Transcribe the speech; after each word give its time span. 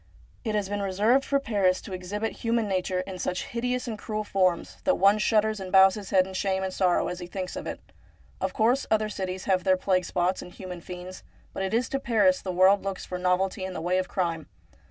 It 0.43 0.55
has 0.55 0.67
been 0.67 0.81
reserved 0.81 1.23
for 1.23 1.39
Paris 1.39 1.79
to 1.81 1.93
exhibit 1.93 2.37
human 2.37 2.67
nature 2.67 3.01
in 3.01 3.19
such 3.19 3.43
hideous 3.45 3.87
and 3.87 3.99
cruel 3.99 4.23
forms, 4.23 4.77
that 4.83 4.95
one 4.95 5.19
shudders 5.19 5.59
and 5.59 5.71
bows 5.71 5.93
his 5.93 6.09
head 6.09 6.25
in 6.25 6.33
shame 6.33 6.63
and 6.63 6.73
sorrow 6.73 7.07
as 7.07 7.19
he 7.19 7.27
thinks 7.27 7.55
of 7.55 7.67
it. 7.67 7.79
Of 8.41 8.51
course, 8.51 8.87
other 8.89 9.09
cities 9.09 9.43
have 9.45 9.63
their 9.63 9.77
plague 9.77 10.05
spots 10.05 10.41
and 10.41 10.51
human 10.51 10.81
fiends, 10.81 11.21
but 11.53 11.61
it 11.61 11.71
is 11.71 11.87
to 11.89 11.99
Paris 11.99 12.41
the 12.41 12.51
world 12.51 12.81
looks 12.83 13.05
for 13.05 13.19
novelty 13.19 13.63
in 13.63 13.73
the 13.73 13.79
way 13.81 13.99
of 13.99 14.07
crime. 14.07 14.47